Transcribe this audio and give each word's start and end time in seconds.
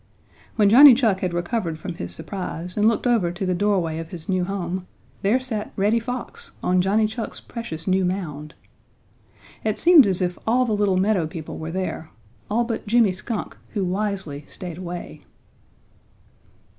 When 0.55 0.67
Johnny 0.67 0.95
Chuck 0.95 1.19
had 1.19 1.31
recovered 1.31 1.77
from 1.77 1.93
his 1.93 2.11
surprise 2.11 2.75
and 2.75 2.87
looked 2.87 3.05
over 3.05 3.31
to 3.31 3.45
the 3.45 3.53
doorway 3.53 3.99
of 3.99 4.09
his 4.09 4.27
new 4.27 4.43
home 4.45 4.87
there 5.21 5.39
sat 5.39 5.71
Reddy 5.75 5.99
Fox 5.99 6.53
on 6.63 6.81
Johnny 6.81 7.05
Chuck's 7.05 7.39
precious 7.39 7.85
new 7.85 8.03
mound. 8.03 8.55
It 9.63 9.77
seemed 9.77 10.07
as 10.07 10.19
if 10.19 10.39
all 10.47 10.65
the 10.65 10.73
little 10.73 10.97
meadow 10.97 11.27
people 11.27 11.59
were 11.59 11.69
there, 11.69 12.09
all 12.49 12.63
but 12.63 12.87
Jimmy 12.87 13.13
Skunk, 13.13 13.55
who 13.73 13.85
wisely 13.85 14.43
stayed 14.47 14.79
away. 14.79 15.21